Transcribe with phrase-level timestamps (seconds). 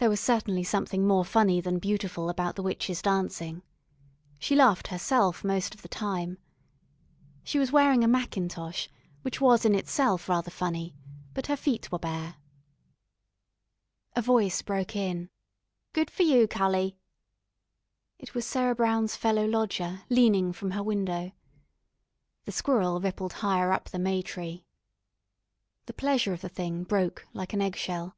[0.00, 3.62] There was certainly something more funny than beautiful about the witch's dancing.
[4.38, 6.38] She laughed herself most of the time.
[7.42, 8.88] She was wearing a mackintosh,
[9.22, 10.94] which was in itself rather funny,
[11.34, 12.36] but her feet were bare.
[14.14, 15.30] A voice broke in:
[15.92, 16.96] "Good for you, cully."
[18.20, 21.32] It was Sarah Brown's fellow lodger leaning from her window.
[22.44, 24.64] The squirrel rippled higher up the may tree.
[25.86, 28.14] The pleasure of the thing broke like an eggshell.